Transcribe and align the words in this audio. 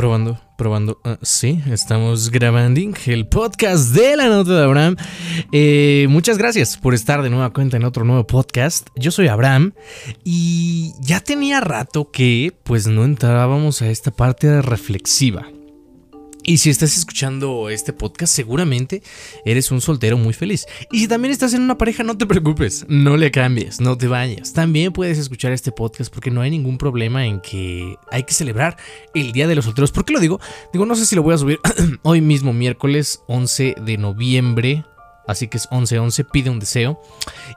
Probando, 0.00 0.40
probando. 0.56 0.98
Ah, 1.04 1.18
sí, 1.20 1.60
estamos 1.70 2.30
grabando 2.30 2.80
el 3.04 3.28
podcast 3.28 3.94
de 3.94 4.16
la 4.16 4.28
nota 4.30 4.56
de 4.56 4.64
Abraham. 4.64 4.96
Eh, 5.52 6.06
muchas 6.08 6.38
gracias 6.38 6.78
por 6.78 6.94
estar 6.94 7.20
de 7.20 7.28
nueva 7.28 7.52
cuenta 7.52 7.76
en 7.76 7.84
otro 7.84 8.06
nuevo 8.06 8.26
podcast. 8.26 8.88
Yo 8.96 9.10
soy 9.10 9.28
Abraham 9.28 9.74
y 10.24 10.94
ya 11.02 11.20
tenía 11.20 11.60
rato 11.60 12.10
que 12.10 12.50
pues 12.64 12.86
no 12.86 13.04
entrábamos 13.04 13.82
a 13.82 13.90
esta 13.90 14.10
parte 14.10 14.62
reflexiva. 14.62 15.48
Y 16.50 16.58
si 16.58 16.68
estás 16.68 16.98
escuchando 16.98 17.70
este 17.70 17.92
podcast, 17.92 18.34
seguramente 18.34 19.04
eres 19.44 19.70
un 19.70 19.80
soltero 19.80 20.18
muy 20.18 20.32
feliz. 20.32 20.66
Y 20.90 20.98
si 20.98 21.06
también 21.06 21.30
estás 21.30 21.54
en 21.54 21.62
una 21.62 21.78
pareja, 21.78 22.02
no 22.02 22.18
te 22.18 22.26
preocupes, 22.26 22.84
no 22.88 23.16
le 23.16 23.30
cambies, 23.30 23.80
no 23.80 23.96
te 23.96 24.08
vayas. 24.08 24.52
También 24.52 24.92
puedes 24.92 25.16
escuchar 25.16 25.52
este 25.52 25.70
podcast 25.70 26.12
porque 26.12 26.32
no 26.32 26.40
hay 26.40 26.50
ningún 26.50 26.76
problema 26.76 27.24
en 27.24 27.40
que 27.40 27.94
hay 28.10 28.24
que 28.24 28.34
celebrar 28.34 28.76
el 29.14 29.30
Día 29.30 29.46
de 29.46 29.54
los 29.54 29.64
Solteros. 29.64 29.92
¿Por 29.92 30.04
qué 30.04 30.12
lo 30.12 30.18
digo? 30.18 30.40
Digo, 30.72 30.86
no 30.86 30.96
sé 30.96 31.06
si 31.06 31.14
lo 31.14 31.22
voy 31.22 31.34
a 31.34 31.38
subir 31.38 31.60
hoy 32.02 32.20
mismo, 32.20 32.52
miércoles 32.52 33.22
11 33.28 33.76
de 33.86 33.96
noviembre. 33.96 34.84
Así 35.26 35.48
que 35.48 35.58
es 35.58 35.68
11-11, 35.70 36.26
pide 36.30 36.50
un 36.50 36.58
deseo. 36.58 37.00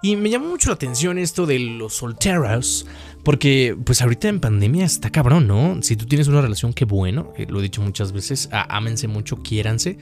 Y 0.02 0.16
me 0.16 0.30
llamó 0.30 0.48
mucho 0.48 0.70
la 0.70 0.76
atención 0.76 1.17
esto 1.17 1.45
de 1.45 1.59
los 1.59 1.95
solteros. 1.95 2.86
Porque, 3.23 3.77
pues 3.86 4.02
ahorita 4.02 4.27
en 4.27 4.41
pandemia 4.41 4.84
está 4.84 5.09
cabrón, 5.09 5.48
¿no? 5.48 5.81
Si 5.81 5.95
tú 5.95 6.05
tienes 6.05 6.27
una 6.27 6.41
relación, 6.41 6.73
qué 6.73 6.84
bueno. 6.84 7.31
Eh, 7.38 7.45
lo 7.49 7.59
he 7.59 7.63
dicho 7.63 7.81
muchas 7.81 8.12
veces. 8.12 8.49
ámense 8.52 9.08
mucho, 9.08 9.38
quiéranse. 9.38 9.98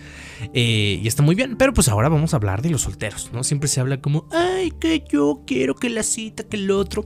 Eh, 0.53 0.99
y 1.03 1.07
está 1.07 1.21
muy 1.21 1.35
bien. 1.35 1.55
Pero 1.55 1.71
pues 1.73 1.87
ahora 1.87 2.09
vamos 2.09 2.33
a 2.33 2.37
hablar 2.37 2.63
de 2.63 2.71
los 2.71 2.81
solteros, 2.81 3.29
¿no? 3.31 3.43
Siempre 3.43 3.69
se 3.69 3.79
habla 3.79 4.01
como, 4.01 4.27
ay, 4.31 4.71
que 4.71 5.03
yo 5.07 5.43
quiero 5.45 5.75
que 5.75 5.89
la 5.89 6.01
cita, 6.01 6.43
que 6.43 6.57
el 6.57 6.71
otro. 6.71 7.05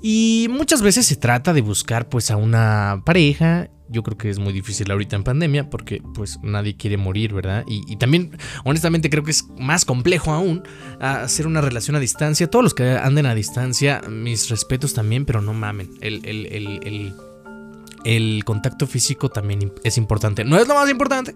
Y 0.00 0.46
muchas 0.48 0.80
veces 0.80 1.06
se 1.06 1.16
trata 1.16 1.52
de 1.52 1.60
buscar, 1.60 2.08
pues, 2.08 2.30
a 2.30 2.36
una 2.36 3.02
pareja 3.04 3.68
yo 3.88 4.02
creo 4.02 4.16
que 4.16 4.30
es 4.30 4.38
muy 4.38 4.52
difícil 4.52 4.90
ahorita 4.90 5.16
en 5.16 5.24
pandemia 5.24 5.70
porque 5.70 6.02
pues 6.14 6.38
nadie 6.42 6.76
quiere 6.76 6.96
morir, 6.96 7.32
¿verdad? 7.32 7.64
Y, 7.66 7.96
también, 7.96 8.36
honestamente, 8.64 9.10
creo 9.10 9.24
que 9.24 9.30
es 9.30 9.46
más 9.58 9.84
complejo 9.84 10.32
aún 10.32 10.62
hacer 11.00 11.46
una 11.46 11.60
relación 11.60 11.96
a 11.96 12.00
distancia. 12.00 12.48
Todos 12.48 12.62
los 12.62 12.74
que 12.74 12.90
anden 12.92 13.26
a 13.26 13.34
distancia, 13.34 14.02
mis 14.08 14.48
respetos 14.48 14.94
también, 14.94 15.24
pero 15.24 15.40
no 15.40 15.54
mamen. 15.54 15.90
El, 16.00 16.24
el, 16.24 16.46
el, 16.46 17.14
el 18.04 18.44
contacto 18.44 18.86
físico 18.86 19.28
también 19.28 19.72
es 19.84 19.98
importante. 19.98 20.44
No 20.44 20.58
es 20.58 20.68
lo 20.68 20.74
más 20.74 20.88
importante, 20.90 21.34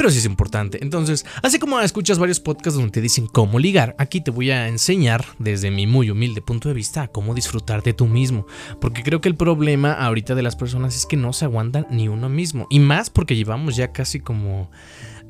pero 0.00 0.10
sí 0.10 0.16
es 0.16 0.24
importante. 0.24 0.78
Entonces, 0.80 1.26
así 1.42 1.58
como 1.58 1.78
escuchas 1.78 2.18
varios 2.18 2.40
podcasts 2.40 2.74
donde 2.74 2.90
te 2.90 3.02
dicen 3.02 3.26
cómo 3.26 3.58
ligar, 3.58 3.94
aquí 3.98 4.22
te 4.22 4.30
voy 4.30 4.50
a 4.50 4.66
enseñar 4.66 5.26
desde 5.38 5.70
mi 5.70 5.86
muy 5.86 6.08
humilde 6.08 6.40
punto 6.40 6.70
de 6.70 6.74
vista 6.74 7.02
a 7.02 7.08
cómo 7.08 7.34
disfrutar 7.34 7.82
de 7.82 7.92
tú 7.92 8.06
mismo. 8.06 8.46
Porque 8.80 9.02
creo 9.02 9.20
que 9.20 9.28
el 9.28 9.34
problema 9.36 9.92
ahorita 9.92 10.34
de 10.34 10.40
las 10.40 10.56
personas 10.56 10.96
es 10.96 11.04
que 11.04 11.18
no 11.18 11.34
se 11.34 11.44
aguantan 11.44 11.86
ni 11.90 12.08
uno 12.08 12.30
mismo. 12.30 12.66
Y 12.70 12.80
más 12.80 13.10
porque 13.10 13.36
llevamos 13.36 13.76
ya 13.76 13.92
casi 13.92 14.20
como... 14.20 14.70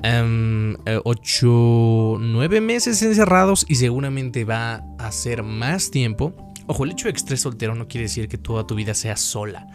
8, 0.03 1.47
um, 1.47 2.31
9 2.31 2.61
meses 2.61 3.03
encerrados 3.03 3.65
y 3.67 3.75
seguramente 3.75 4.45
va 4.45 4.85
a 4.97 5.11
ser 5.11 5.43
más 5.43 5.91
tiempo. 5.91 6.33
Ojo, 6.67 6.85
el 6.85 6.91
hecho 6.91 7.07
de 7.09 7.13
que 7.13 7.17
estés 7.17 7.41
soltero 7.41 7.75
no 7.75 7.89
quiere 7.89 8.03
decir 8.03 8.29
que 8.29 8.37
toda 8.37 8.65
tu 8.65 8.75
vida 8.75 8.93
sea 8.93 9.17
sola. 9.17 9.67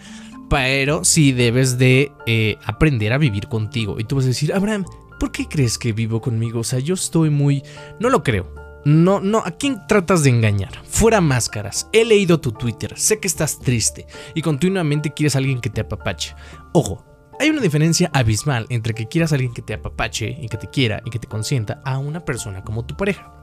Pero 0.48 1.04
sí 1.04 1.32
debes 1.32 1.78
de 1.78 2.12
eh, 2.26 2.56
aprender 2.64 3.12
a 3.12 3.18
vivir 3.18 3.48
contigo. 3.48 3.98
Y 3.98 4.04
tú 4.04 4.16
vas 4.16 4.24
a 4.24 4.28
decir, 4.28 4.52
Abraham, 4.52 4.84
¿por 5.18 5.32
qué 5.32 5.46
crees 5.48 5.78
que 5.78 5.92
vivo 5.92 6.20
conmigo? 6.20 6.60
O 6.60 6.64
sea, 6.64 6.78
yo 6.78 6.94
estoy 6.94 7.30
muy... 7.30 7.62
No 7.98 8.10
lo 8.10 8.22
creo. 8.22 8.54
No, 8.84 9.18
no, 9.18 9.38
¿a 9.38 9.50
quién 9.50 9.84
tratas 9.88 10.22
de 10.22 10.30
engañar? 10.30 10.70
Fuera 10.84 11.20
máscaras. 11.20 11.88
He 11.92 12.04
leído 12.04 12.40
tu 12.40 12.52
Twitter, 12.52 12.96
sé 12.96 13.18
que 13.18 13.26
estás 13.26 13.58
triste 13.58 14.06
y 14.32 14.42
continuamente 14.42 15.12
quieres 15.12 15.34
a 15.34 15.38
alguien 15.38 15.60
que 15.60 15.70
te 15.70 15.80
apapache. 15.80 16.36
Ojo, 16.72 17.04
hay 17.40 17.50
una 17.50 17.60
diferencia 17.60 18.10
abismal 18.12 18.66
entre 18.70 18.94
que 18.94 19.08
quieras 19.08 19.32
a 19.32 19.34
alguien 19.34 19.52
que 19.52 19.62
te 19.62 19.74
apapache 19.74 20.38
y 20.40 20.48
que 20.48 20.56
te 20.56 20.70
quiera 20.70 21.02
y 21.04 21.10
que 21.10 21.18
te 21.18 21.26
consienta 21.26 21.82
a 21.84 21.98
una 21.98 22.24
persona 22.24 22.62
como 22.62 22.86
tu 22.86 22.96
pareja. 22.96 23.34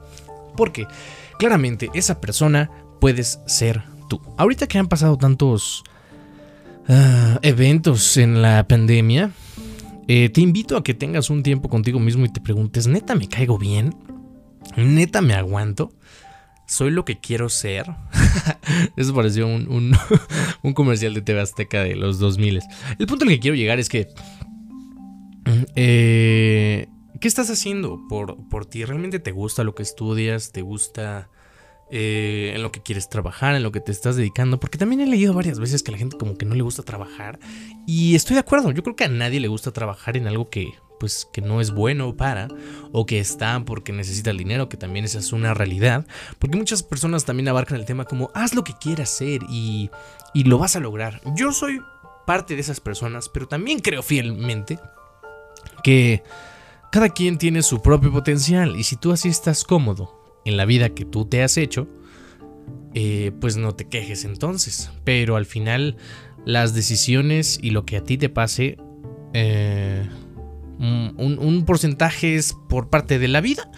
Porque 0.56 0.86
claramente 1.38 1.90
esa 1.92 2.22
persona 2.22 2.70
puedes 2.98 3.40
ser 3.46 3.82
tú. 4.08 4.22
Ahorita 4.38 4.66
que 4.66 4.78
han 4.78 4.88
pasado 4.88 5.18
tantos 5.18 5.84
Ah, 6.88 7.38
eventos 7.42 8.16
en 8.18 8.42
la 8.42 8.66
pandemia, 8.68 9.30
eh, 10.06 10.28
te 10.28 10.42
invito 10.42 10.76
a 10.76 10.84
que 10.84 10.92
tengas 10.92 11.30
un 11.30 11.42
tiempo 11.42 11.68
contigo 11.68 11.98
mismo 11.98 12.26
y 12.26 12.28
te 12.28 12.40
preguntes, 12.40 12.86
neta 12.86 13.14
me 13.14 13.26
caigo 13.26 13.56
bien, 13.56 13.94
neta 14.76 15.22
me 15.22 15.32
aguanto, 15.32 15.92
soy 16.66 16.90
lo 16.90 17.04
que 17.04 17.18
quiero 17.18 17.48
ser. 17.48 17.86
Eso 18.96 19.14
pareció 19.14 19.46
un, 19.46 19.96
comercial 20.74 21.14
de 21.14 21.22
TV 21.22 21.40
Azteca 21.40 21.82
de 21.82 21.96
los 21.96 22.18
2000. 22.18 22.60
El 22.98 23.06
punto 23.06 23.24
al 23.24 23.30
que 23.30 23.40
quiero 23.40 23.56
llegar 23.56 23.78
es 23.78 23.88
que... 23.88 24.08
Eh, 25.76 26.88
¿Qué 27.20 27.28
estás 27.28 27.48
haciendo 27.48 28.00
por, 28.08 28.48
por 28.48 28.66
ti? 28.66 28.84
¿Realmente 28.84 29.18
te 29.18 29.30
gusta 29.30 29.64
lo 29.64 29.74
que 29.74 29.82
estudias? 29.82 30.52
¿Te 30.52 30.62
gusta 30.62 31.30
eh, 31.90 32.52
en 32.54 32.62
lo 32.62 32.72
que 32.72 32.82
quieres 32.82 33.08
trabajar, 33.08 33.54
en 33.54 33.62
lo 33.62 33.72
que 33.72 33.80
te 33.80 33.92
estás 33.92 34.16
dedicando, 34.16 34.58
porque 34.58 34.78
también 34.78 35.00
he 35.00 35.06
leído 35.06 35.34
varias 35.34 35.58
veces 35.58 35.82
que 35.82 35.90
a 35.90 35.92
la 35.92 35.98
gente 35.98 36.16
como 36.16 36.36
que 36.36 36.46
no 36.46 36.54
le 36.54 36.62
gusta 36.62 36.82
trabajar 36.82 37.38
y 37.86 38.14
estoy 38.14 38.34
de 38.34 38.40
acuerdo, 38.40 38.70
yo 38.70 38.82
creo 38.82 38.96
que 38.96 39.04
a 39.04 39.08
nadie 39.08 39.40
le 39.40 39.48
gusta 39.48 39.70
trabajar 39.70 40.16
en 40.16 40.26
algo 40.26 40.48
que 40.48 40.72
pues 40.98 41.28
que 41.32 41.42
no 41.42 41.60
es 41.60 41.72
bueno 41.72 42.16
para 42.16 42.48
o 42.92 43.04
que 43.04 43.18
está 43.18 43.62
porque 43.64 43.92
necesita 43.92 44.30
el 44.30 44.38
dinero, 44.38 44.68
que 44.68 44.76
también 44.76 45.04
esa 45.04 45.18
es 45.18 45.32
una 45.32 45.52
realidad, 45.52 46.06
porque 46.38 46.56
muchas 46.56 46.82
personas 46.82 47.24
también 47.24 47.48
abarcan 47.48 47.78
el 47.78 47.84
tema 47.84 48.04
como 48.04 48.30
haz 48.34 48.54
lo 48.54 48.64
que 48.64 48.74
quieras 48.80 49.12
hacer 49.12 49.42
y, 49.50 49.90
y 50.32 50.44
lo 50.44 50.58
vas 50.58 50.76
a 50.76 50.80
lograr. 50.80 51.20
Yo 51.36 51.52
soy 51.52 51.80
parte 52.26 52.54
de 52.54 52.60
esas 52.60 52.80
personas, 52.80 53.28
pero 53.28 53.46
también 53.46 53.80
creo 53.80 54.02
fielmente 54.02 54.78
que 55.82 56.22
cada 56.90 57.10
quien 57.10 57.38
tiene 57.38 57.62
su 57.62 57.82
propio 57.82 58.12
potencial 58.12 58.76
y 58.76 58.84
si 58.84 58.96
tú 58.96 59.12
así 59.12 59.28
estás 59.28 59.64
cómodo 59.64 60.23
en 60.44 60.56
la 60.56 60.64
vida 60.64 60.90
que 60.90 61.04
tú 61.04 61.24
te 61.24 61.42
has 61.42 61.56
hecho, 61.56 61.88
eh, 62.94 63.32
pues 63.40 63.56
no 63.56 63.74
te 63.74 63.86
quejes 63.86 64.24
entonces. 64.24 64.90
Pero 65.04 65.36
al 65.36 65.46
final 65.46 65.96
las 66.44 66.74
decisiones 66.74 67.58
y 67.60 67.70
lo 67.70 67.84
que 67.84 67.96
a 67.96 68.04
ti 68.04 68.18
te 68.18 68.28
pase, 68.28 68.76
eh, 69.32 70.08
un, 70.78 71.64
porcentaje 71.66 72.36
es 72.36 72.54
por 72.68 72.90
parte 72.90 73.18
de 73.18 73.28
la 73.28 73.40
vida 73.40 73.70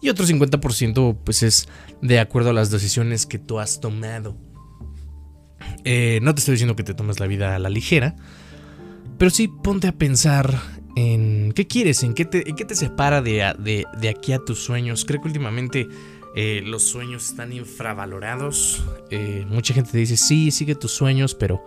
y 0.00 0.08
otro 0.08 0.26
50% 0.26 1.18
pues 1.24 1.42
es 1.42 1.68
de 2.00 2.18
acuerdo 2.18 2.50
a 2.50 2.52
las 2.52 2.70
decisiones 2.70 3.26
que 3.26 3.38
tú 3.38 3.58
has 3.58 3.80
tomado. 3.80 4.36
Eh, 5.84 6.20
no 6.22 6.34
te 6.34 6.40
estoy 6.40 6.52
diciendo 6.52 6.76
que 6.76 6.84
te 6.84 6.94
tomes 6.94 7.20
la 7.20 7.26
vida 7.26 7.56
a 7.56 7.58
la 7.58 7.68
ligera, 7.68 8.16
pero 9.18 9.30
sí 9.30 9.48
ponte 9.48 9.88
a 9.88 9.92
pensar 9.92 10.60
en 10.96 11.52
qué 11.52 11.66
quieres, 11.66 12.02
en 12.02 12.14
qué 12.14 12.24
te, 12.24 12.74
separa 12.74 13.22
de, 13.22 13.54
de, 13.58 14.08
aquí 14.08 14.32
a 14.32 14.38
tus 14.38 14.58
sueños. 14.58 15.04
Creo 15.04 15.20
que 15.20 15.28
últimamente 15.28 15.88
eh, 16.34 16.62
los 16.64 16.82
sueños 16.82 17.30
están 17.30 17.52
infravalorados. 17.52 18.84
Eh, 19.10 19.44
mucha 19.48 19.74
gente 19.74 19.92
te 19.92 19.98
dice, 19.98 20.16
sí, 20.16 20.50
sigue 20.50 20.74
tus 20.74 20.92
sueños, 20.92 21.34
pero 21.34 21.64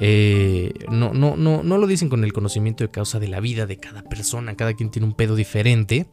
eh, 0.00 0.72
no, 0.90 1.12
no, 1.12 1.36
no, 1.36 1.62
no 1.62 1.78
lo 1.78 1.86
dicen 1.86 2.08
con 2.08 2.24
el 2.24 2.32
conocimiento 2.32 2.84
de 2.84 2.90
causa 2.90 3.18
de 3.18 3.28
la 3.28 3.40
vida 3.40 3.66
de 3.66 3.78
cada 3.78 4.02
persona. 4.02 4.56
Cada 4.56 4.74
quien 4.74 4.90
tiene 4.90 5.06
un 5.06 5.14
pedo 5.14 5.36
diferente. 5.36 6.06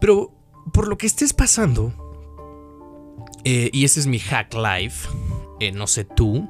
Pero 0.00 0.32
por 0.72 0.88
lo 0.88 0.98
que 0.98 1.06
estés 1.06 1.32
pasando, 1.32 1.92
y 3.44 3.84
ese 3.84 3.98
es 4.00 4.06
mi 4.06 4.18
hack 4.20 4.54
life, 4.54 5.08
no 5.74 5.86
sé 5.86 6.04
tú, 6.04 6.48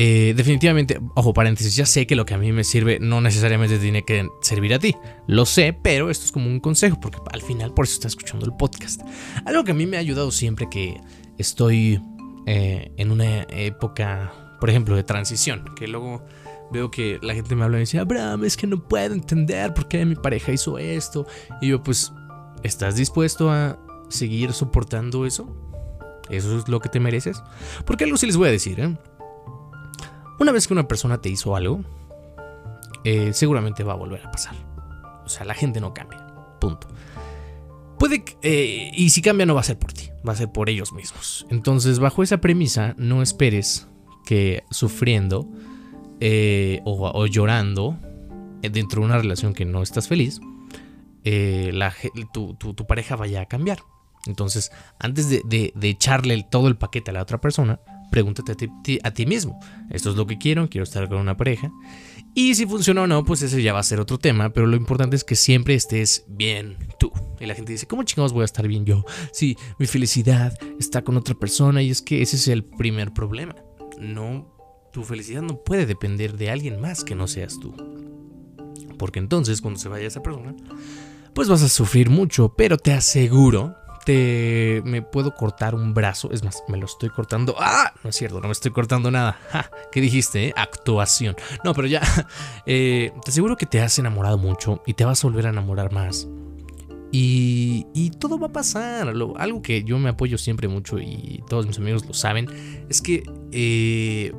eh, 0.00 0.32
definitivamente, 0.36 1.00
ojo, 1.16 1.34
paréntesis, 1.34 1.74
ya 1.74 1.84
sé 1.84 2.06
que 2.06 2.14
lo 2.14 2.24
que 2.24 2.32
a 2.32 2.38
mí 2.38 2.52
me 2.52 2.62
sirve 2.62 3.00
no 3.00 3.20
necesariamente 3.20 3.80
tiene 3.80 4.04
que 4.04 4.28
servir 4.42 4.72
a 4.72 4.78
ti. 4.78 4.94
Lo 5.26 5.44
sé, 5.44 5.72
pero 5.72 6.08
esto 6.08 6.24
es 6.24 6.30
como 6.30 6.46
un 6.46 6.60
consejo, 6.60 7.00
porque 7.00 7.18
al 7.32 7.42
final 7.42 7.74
por 7.74 7.84
eso 7.84 7.94
estás 7.94 8.12
escuchando 8.12 8.46
el 8.46 8.52
podcast. 8.52 9.00
Algo 9.44 9.64
que 9.64 9.72
a 9.72 9.74
mí 9.74 9.86
me 9.86 9.96
ha 9.96 10.00
ayudado 10.00 10.30
siempre 10.30 10.68
que 10.70 11.00
estoy 11.36 12.00
eh, 12.46 12.92
en 12.96 13.10
una 13.10 13.42
época, 13.50 14.56
por 14.60 14.70
ejemplo, 14.70 14.94
de 14.94 15.02
transición, 15.02 15.64
que 15.74 15.88
luego 15.88 16.24
veo 16.70 16.92
que 16.92 17.18
la 17.20 17.34
gente 17.34 17.56
me 17.56 17.64
habla 17.64 17.78
y 17.78 17.80
dice, 17.80 17.98
Abraham, 17.98 18.44
es 18.44 18.56
que 18.56 18.68
no 18.68 18.86
puedo 18.86 19.12
entender 19.12 19.74
por 19.74 19.88
qué 19.88 20.04
mi 20.04 20.14
pareja 20.14 20.52
hizo 20.52 20.78
esto. 20.78 21.26
Y 21.60 21.70
yo, 21.70 21.82
pues, 21.82 22.12
¿estás 22.62 22.94
dispuesto 22.94 23.50
a 23.50 23.80
seguir 24.10 24.52
soportando 24.52 25.26
eso? 25.26 25.56
¿Eso 26.30 26.56
es 26.56 26.68
lo 26.68 26.78
que 26.78 26.88
te 26.88 27.00
mereces? 27.00 27.42
Porque 27.84 28.04
algo 28.04 28.16
sí 28.16 28.26
les 28.26 28.36
voy 28.36 28.46
a 28.46 28.52
decir, 28.52 28.78
¿eh? 28.78 28.96
Una 30.38 30.52
vez 30.52 30.66
que 30.66 30.72
una 30.72 30.86
persona 30.86 31.20
te 31.20 31.28
hizo 31.28 31.56
algo, 31.56 31.84
eh, 33.04 33.32
seguramente 33.32 33.82
va 33.82 33.94
a 33.94 33.96
volver 33.96 34.24
a 34.24 34.30
pasar. 34.30 34.54
O 35.24 35.28
sea, 35.28 35.44
la 35.44 35.54
gente 35.54 35.80
no 35.80 35.92
cambia. 35.94 36.26
Punto. 36.60 36.88
Puede 37.98 38.24
eh, 38.42 38.90
y 38.94 39.10
si 39.10 39.22
cambia 39.22 39.46
no 39.46 39.54
va 39.54 39.60
a 39.60 39.64
ser 39.64 39.78
por 39.78 39.92
ti, 39.92 40.10
va 40.26 40.32
a 40.32 40.36
ser 40.36 40.50
por 40.52 40.70
ellos 40.70 40.92
mismos. 40.92 41.46
Entonces, 41.50 41.98
bajo 41.98 42.22
esa 42.22 42.40
premisa, 42.40 42.94
no 42.96 43.22
esperes 43.22 43.88
que 44.24 44.62
sufriendo 44.70 45.48
eh, 46.20 46.80
o, 46.84 47.26
llorando 47.26 47.98
dentro 48.60 49.00
de 49.00 49.06
una 49.06 49.18
relación 49.18 49.54
que 49.54 49.64
no 49.64 49.82
estás 49.82 50.06
feliz, 50.06 50.40
tu, 52.32 52.86
pareja 52.86 53.16
vaya 53.16 53.40
a 53.40 53.46
cambiar. 53.46 53.80
Entonces, 54.26 54.70
antes 54.98 55.28
de, 55.28 55.72
echarle 55.82 56.46
todo 56.48 56.68
el 56.68 56.76
paquete 56.76 57.10
a 57.10 57.14
la 57.14 57.22
otra 57.22 57.40
persona, 57.40 57.80
pregúntate 58.10 58.52
a 59.02 59.10
ti, 59.10 59.26
mismo, 59.26 59.58
esto 59.90 60.10
es 60.10 60.16
lo 60.16 60.26
que 60.26 60.38
quiero, 60.38 60.68
quiero 60.68 60.84
estar 60.84 61.08
con 61.08 61.18
una 61.18 61.36
pareja. 61.36 61.70
Y 62.34 62.54
si 62.54 62.66
funciona 62.66 63.02
o 63.02 63.06
no, 63.06 63.24
pues 63.24 63.42
ese 63.42 63.62
ya 63.62 63.72
va 63.72 63.80
a 63.80 63.84
ser 63.84 64.00
otro 64.00 64.18
tema, 64.18 64.50
pero 64.50 64.66
lo 64.66 64.76
importante 64.76 65.16
es 65.16 65.24
que 65.24 65.34
siempre 65.34 65.74
estés 65.74 66.24
bien 66.28 66.76
tú. 66.98 67.10
Y 67.40 67.46
la 67.46 67.54
gente 67.54 67.72
dice, 67.72 67.86
¿cómo 67.86 68.02
chingados 68.02 68.32
voy 68.32 68.42
a 68.42 68.44
estar 68.44 68.66
bien 68.68 68.84
yo? 68.84 69.04
Si 69.32 69.56
mi 69.78 69.86
felicidad 69.86 70.56
está 70.78 71.02
con 71.02 71.16
otra 71.16 71.34
persona 71.34 71.82
y 71.82 71.90
es 71.90 72.02
que 72.02 72.22
ese 72.22 72.36
es 72.36 72.48
el 72.48 72.64
primer 72.64 73.12
problema. 73.12 73.56
No, 73.98 74.54
tu 74.92 75.02
felicidad 75.02 75.42
no 75.42 75.62
puede 75.64 75.86
depender 75.86 76.36
de 76.36 76.50
alguien 76.50 76.80
más 76.80 77.04
que 77.04 77.14
no 77.14 77.26
seas 77.26 77.58
tú. 77.58 77.74
Porque 78.98 79.18
entonces 79.18 79.60
cuando 79.60 79.80
se 79.80 79.88
vaya 79.88 80.06
esa 80.06 80.22
persona, 80.22 80.54
pues 81.34 81.48
vas 81.48 81.62
a 81.62 81.68
sufrir 81.68 82.10
mucho, 82.10 82.54
pero 82.56 82.78
te 82.78 82.92
aseguro 82.92 83.74
me 84.12 85.02
puedo 85.02 85.34
cortar 85.34 85.74
un 85.74 85.94
brazo. 85.94 86.30
Es 86.32 86.44
más, 86.44 86.62
me 86.68 86.78
lo 86.78 86.86
estoy 86.86 87.10
cortando. 87.10 87.54
¡Ah! 87.58 87.92
No 88.02 88.10
es 88.10 88.16
cierto, 88.16 88.40
no 88.40 88.48
me 88.48 88.52
estoy 88.52 88.70
cortando 88.70 89.10
nada. 89.10 89.38
¿Qué 89.92 90.00
dijiste? 90.00 90.48
Eh? 90.48 90.52
Actuación. 90.56 91.36
No, 91.64 91.74
pero 91.74 91.88
ya. 91.88 92.02
Eh, 92.70 93.12
te 93.24 93.30
aseguro 93.30 93.56
que 93.56 93.64
te 93.64 93.80
has 93.80 93.98
enamorado 93.98 94.36
mucho 94.36 94.82
y 94.84 94.92
te 94.92 95.04
vas 95.04 95.24
a 95.24 95.28
volver 95.28 95.46
a 95.46 95.50
enamorar 95.50 95.90
más. 95.90 96.28
Y, 97.10 97.86
y 97.94 98.10
todo 98.10 98.38
va 98.38 98.48
a 98.48 98.52
pasar. 98.52 99.08
algo 99.08 99.62
que 99.62 99.84
yo 99.84 99.98
me 99.98 100.10
apoyo 100.10 100.36
siempre 100.36 100.68
mucho 100.68 100.98
y 100.98 101.42
todos 101.48 101.66
mis 101.66 101.78
amigos 101.78 102.04
lo 102.06 102.12
saben. 102.12 102.46
Es 102.88 103.00
que 103.00 103.22
eh, 103.52 104.32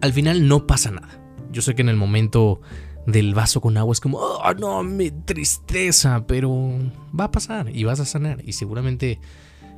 al 0.00 0.12
final 0.12 0.46
no 0.46 0.66
pasa 0.66 0.90
nada. 0.90 1.20
Yo 1.50 1.62
sé 1.62 1.74
que 1.74 1.82
en 1.82 1.88
el 1.88 1.96
momento 1.96 2.60
del 3.08 3.34
vaso 3.34 3.62
con 3.62 3.76
agua 3.78 3.92
es 3.92 4.00
como, 4.00 4.18
oh, 4.18 4.54
no, 4.54 4.82
me 4.82 5.10
tristeza, 5.10 6.26
pero 6.26 6.52
va 7.18 7.24
a 7.24 7.30
pasar 7.30 7.74
y 7.74 7.84
vas 7.84 8.00
a 8.00 8.04
sanar 8.04 8.42
y 8.44 8.52
seguramente 8.52 9.18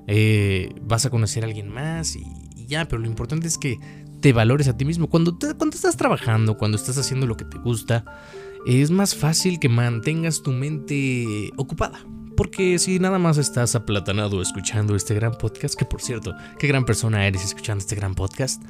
eh, 0.08 0.74
vas 0.82 1.06
a 1.06 1.10
conocer 1.10 1.44
a 1.44 1.46
alguien 1.46 1.68
más 1.68 2.16
y, 2.16 2.24
ya, 2.66 2.86
pero 2.86 3.00
lo 3.00 3.06
importante 3.06 3.46
es 3.46 3.56
que 3.56 3.78
te 4.20 4.32
valores 4.32 4.66
a 4.66 4.76
ti 4.76 4.84
mismo. 4.84 5.08
Cuando, 5.08 5.38
cuando 5.38 5.76
estás 5.76 5.96
trabajando, 5.96 6.56
cuando 6.56 6.76
estás 6.76 6.98
haciendo 6.98 7.26
lo 7.26 7.36
que 7.36 7.44
te 7.44 7.58
gusta, 7.58 8.04
es 8.66 8.90
más 8.90 9.14
fácil 9.14 9.60
que 9.60 9.68
mantengas 9.68 10.42
tu 10.42 10.50
mente 10.50 11.52
ocupada. 11.56 12.04
Porque 12.40 12.78
si 12.78 12.98
nada 12.98 13.18
más 13.18 13.36
estás 13.36 13.74
aplatanado 13.74 14.40
escuchando 14.40 14.96
este 14.96 15.14
gran 15.14 15.32
podcast, 15.32 15.74
que 15.74 15.84
por 15.84 16.00
cierto, 16.00 16.34
qué 16.58 16.68
gran 16.68 16.86
persona 16.86 17.26
eres 17.26 17.44
escuchando 17.44 17.82
este 17.82 17.96
gran 17.96 18.14
podcast, 18.14 18.62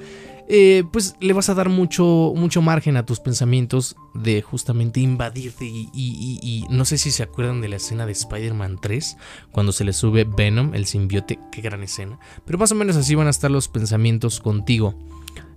eh, 0.48 0.82
pues 0.92 1.14
le 1.20 1.32
vas 1.34 1.50
a 1.50 1.54
dar 1.54 1.68
mucho, 1.68 2.32
mucho 2.34 2.62
margen 2.62 2.96
a 2.96 3.06
tus 3.06 3.20
pensamientos 3.20 3.94
de 4.12 4.42
justamente 4.42 4.98
invadirte 4.98 5.66
y, 5.66 6.66
no 6.68 6.84
sé 6.84 6.98
si 6.98 7.12
se 7.12 7.22
acuerdan 7.22 7.60
de 7.60 7.68
la 7.68 7.76
escena 7.76 8.06
de 8.06 8.12
Spider-Man 8.12 8.78
3, 8.82 9.16
cuando 9.52 9.70
se 9.70 9.84
le 9.84 9.92
sube 9.92 10.24
Venom, 10.24 10.74
el 10.74 10.86
simbiote, 10.86 11.38
qué 11.52 11.60
gran 11.60 11.84
escena, 11.84 12.18
pero 12.44 12.58
más 12.58 12.72
o 12.72 12.74
menos 12.74 12.96
así 12.96 13.14
van 13.14 13.28
a 13.28 13.30
estar 13.30 13.52
los 13.52 13.68
pensamientos 13.68 14.40
contigo 14.40 14.96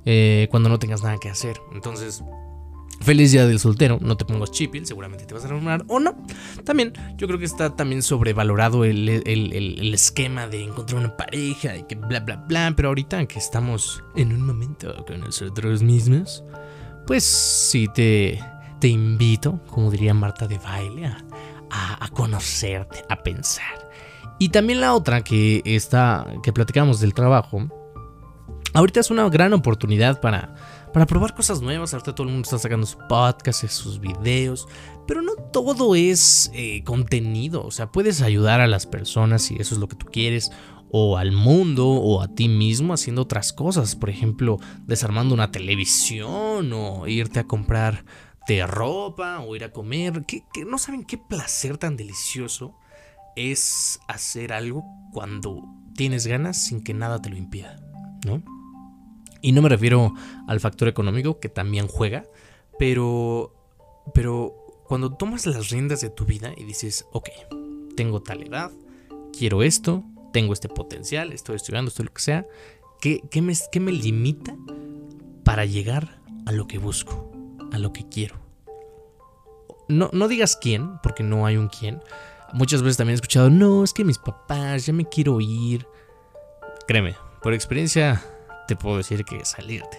eh, 0.05 0.49
cuando 0.51 0.69
no 0.69 0.77
tengas 0.77 1.01
nada 1.01 1.17
que 1.17 1.29
hacer. 1.29 1.59
Entonces, 1.73 2.23
Feliz 3.03 3.33
día 3.33 3.45
del 3.45 3.59
soltero, 3.59 3.99
no 4.01 4.15
te 4.15 4.23
pongas 4.23 4.49
chipil, 4.51 4.85
seguramente 4.85 5.25
te 5.25 5.33
vas 5.33 5.43
a 5.43 5.49
enamorar 5.49 5.83
o 5.89 5.99
no. 5.99 6.15
También, 6.63 6.93
yo 7.17 7.27
creo 7.27 7.37
que 7.37 7.43
está 7.43 7.75
también 7.75 8.01
sobrevalorado 8.01 8.85
el, 8.85 9.09
el, 9.09 9.93
esquema 9.93 10.47
de 10.47 10.63
encontrar 10.63 11.01
una 11.01 11.17
pareja 11.17 11.75
y 11.75 11.83
que 11.83 11.95
bla 11.95 12.21
bla 12.21 12.37
bla. 12.37 12.71
Pero 12.73 12.87
ahorita 12.87 13.25
que 13.25 13.39
estamos 13.39 14.01
en 14.15 14.31
un 14.31 14.45
momento 14.45 15.03
con 15.05 15.19
nosotros 15.19 15.83
mismos, 15.83 16.45
pues 17.05 17.25
sí 17.25 17.89
te, 17.93 18.39
te 18.79 18.87
invito, 18.87 19.59
como 19.67 19.91
diría 19.91 20.13
Marta 20.13 20.47
de 20.47 20.57
baile, 20.59 21.07
a, 21.07 22.05
a, 22.05 22.07
conocerte, 22.09 23.03
a 23.09 23.21
pensar. 23.21 23.89
Y 24.39 24.49
también 24.49 24.79
la 24.79 24.93
otra 24.93 25.25
que 25.25 25.61
está, 25.65 26.25
que 26.41 26.53
platicamos 26.53 27.01
del 27.01 27.13
trabajo, 27.13 27.67
ahorita 28.73 29.01
es 29.01 29.11
una 29.11 29.27
gran 29.27 29.51
oportunidad 29.51 30.21
para 30.21 30.55
para 30.93 31.05
probar 31.05 31.35
cosas 31.35 31.61
nuevas. 31.61 31.93
Ahorita 31.93 32.13
todo 32.15 32.27
el 32.27 32.33
mundo 32.33 32.45
está 32.45 32.59
sacando 32.59 32.85
sus 32.85 33.01
podcasts, 33.09 33.71
sus 33.71 33.99
videos, 33.99 34.67
pero 35.07 35.21
no 35.21 35.33
todo 35.51 35.95
es 35.95 36.51
eh, 36.53 36.83
contenido. 36.83 37.65
O 37.65 37.71
sea, 37.71 37.91
puedes 37.91 38.21
ayudar 38.21 38.61
a 38.61 38.67
las 38.67 38.85
personas 38.85 39.41
si 39.41 39.55
eso 39.55 39.75
es 39.75 39.81
lo 39.81 39.87
que 39.87 39.95
tú 39.95 40.05
quieres, 40.05 40.51
o 40.91 41.17
al 41.17 41.31
mundo, 41.31 41.89
o 41.89 42.21
a 42.21 42.27
ti 42.27 42.47
mismo 42.47 42.93
haciendo 42.93 43.23
otras 43.23 43.51
cosas. 43.51 43.95
Por 43.95 44.09
ejemplo, 44.09 44.59
desarmando 44.85 45.33
una 45.33 45.51
televisión, 45.51 46.71
o 46.71 47.07
irte 47.07 47.39
a 47.39 47.47
comprar 47.47 48.05
de 48.47 48.65
ropa, 48.67 49.39
o 49.39 49.55
ir 49.55 49.63
a 49.63 49.71
comer. 49.71 50.23
Que 50.25 50.43
no 50.65 50.77
saben 50.77 51.03
qué 51.03 51.17
placer 51.17 51.77
tan 51.77 51.97
delicioso 51.97 52.75
es 53.35 53.99
hacer 54.07 54.53
algo 54.53 54.85
cuando 55.11 55.63
tienes 55.95 56.27
ganas 56.27 56.57
sin 56.57 56.83
que 56.83 56.93
nada 56.93 57.19
te 57.21 57.29
lo 57.29 57.37
impida, 57.37 57.77
¿no? 58.25 58.43
Y 59.43 59.51
no 59.51 59.61
me 59.61 59.67
refiero 59.67 60.13
al 60.47 60.61
factor 60.61 60.87
económico, 60.87 61.41
que 61.41 61.49
también 61.49 61.87
juega, 61.87 62.23
pero, 62.79 63.53
pero 64.13 64.55
cuando 64.85 65.13
tomas 65.13 65.45
las 65.45 65.69
riendas 65.69 65.99
de 65.99 66.09
tu 66.09 66.23
vida 66.23 66.53
y 66.55 66.63
dices, 66.63 67.05
ok, 67.11 67.27
tengo 67.97 68.21
tal 68.21 68.41
edad, 68.41 68.71
quiero 69.37 69.61
esto, 69.61 70.01
tengo 70.31 70.53
este 70.53 70.69
potencial, 70.69 71.33
estoy 71.33 71.57
estudiando, 71.57 71.89
esto 71.89 72.03
lo 72.03 72.13
que 72.13 72.21
sea, 72.21 72.47
¿qué, 73.01 73.21
me, 73.41 73.53
qué 73.69 73.81
me 73.81 73.91
limita 73.91 74.55
para 75.43 75.65
llegar 75.65 76.21
a 76.45 76.53
lo 76.53 76.65
que 76.65 76.77
busco, 76.77 77.29
a 77.73 77.79
lo 77.79 77.91
que 77.91 78.07
quiero? 78.07 78.37
No, 79.89 80.09
no 80.13 80.29
digas 80.29 80.55
quién, 80.55 81.01
porque 81.03 81.23
no 81.23 81.45
hay 81.45 81.57
un 81.57 81.67
quién. 81.67 81.99
Muchas 82.53 82.81
veces 82.81 82.95
también 82.95 83.15
he 83.15 83.15
escuchado, 83.15 83.49
no, 83.49 83.83
es 83.83 83.91
que 83.91 84.05
mis 84.05 84.19
papás, 84.19 84.85
ya 84.85 84.93
me 84.93 85.03
quiero 85.03 85.41
ir. 85.41 85.85
Créeme, 86.87 87.15
por 87.41 87.53
experiencia 87.53 88.23
te 88.67 88.75
puedo 88.75 88.97
decir 88.97 89.25
que 89.25 89.43
salirte 89.45 89.97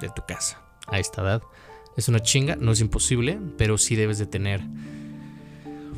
de 0.00 0.08
tu 0.10 0.22
casa 0.26 0.62
a 0.86 0.98
esta 0.98 1.22
edad 1.22 1.42
es 1.96 2.08
una 2.08 2.20
chinga, 2.20 2.56
no 2.56 2.72
es 2.72 2.80
imposible, 2.80 3.38
pero 3.58 3.78
sí 3.78 3.96
debes 3.96 4.18
de 4.18 4.26
tener 4.26 4.62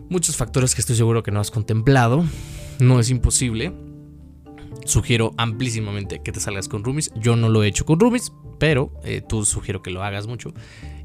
muchos 0.09 0.37
factores 0.37 0.75
que 0.75 0.81
estoy 0.81 0.97
seguro 0.97 1.23
que 1.23 1.31
no 1.31 1.41
has 1.41 1.51
contemplado. 1.51 2.25
No 2.79 2.99
es 2.99 3.11
imposible. 3.11 3.73
Sugiero 4.85 5.33
amplísimamente 5.37 6.23
que 6.23 6.33
te 6.33 6.41
salgas 6.41 6.69
con 6.69 6.83
roomies. 6.83 7.13
Yo 7.15 7.37
no 7.37 7.49
lo 7.49 7.63
he 7.63 7.69
hecho 7.69 7.85
con 7.85 8.01
roomies, 8.01 8.33
pero 8.59 8.93
eh, 9.05 9.23
tú 9.27 9.45
sugiero 9.45 9.83
que 9.83 9.91
lo 9.91 10.03
hagas 10.03 10.27
mucho. 10.27 10.53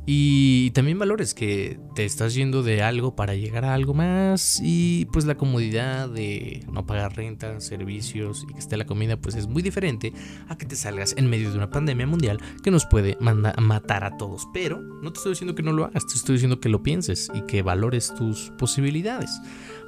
Y 0.10 0.72
también 0.72 0.98
valores 0.98 1.34
que 1.34 1.82
te 1.94 2.06
estás 2.06 2.34
yendo 2.34 2.64
de 2.64 2.82
algo 2.82 3.14
para 3.14 3.36
llegar 3.36 3.66
a 3.66 3.74
algo 3.74 3.94
más 3.94 4.62
y 4.64 5.04
pues 5.12 5.26
la 5.26 5.36
comodidad 5.36 6.08
de 6.08 6.64
no 6.72 6.86
pagar 6.86 7.18
renta, 7.18 7.60
servicios 7.60 8.46
y 8.50 8.54
que 8.54 8.60
esté 8.60 8.78
la 8.78 8.86
comida 8.86 9.18
pues 9.18 9.36
es 9.36 9.48
muy 9.48 9.62
diferente 9.62 10.14
a 10.48 10.58
que 10.58 10.66
te 10.66 10.78
salgas 10.78 11.14
en 11.18 11.30
medio 11.30 11.52
de 11.52 11.58
una 11.58 11.72
pandemia 11.72 12.08
mundial 12.08 12.40
que 12.64 12.72
nos 12.72 12.86
puede 12.86 13.18
matar 13.20 14.06
a 14.06 14.16
todos. 14.16 14.48
Pero 14.54 14.80
no 14.80 15.12
te 15.12 15.18
estoy 15.18 15.34
diciendo 15.34 15.56
que 15.56 15.64
no 15.64 15.74
lo 15.74 15.84
hagas, 15.84 16.08
te 16.08 16.14
estoy 16.14 16.36
diciendo 16.36 16.62
que 16.62 16.70
lo 16.70 16.82
pienses 16.82 17.30
y 17.34 17.42
que 17.42 17.62
valores 17.62 18.14
tus 18.16 18.54
posibilidades. 18.58 19.42